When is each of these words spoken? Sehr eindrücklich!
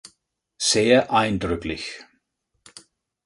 Sehr 0.57 1.11
eindrücklich! 1.11 1.99